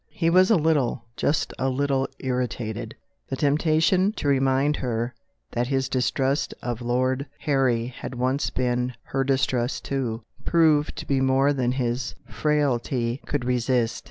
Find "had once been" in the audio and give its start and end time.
7.85-8.95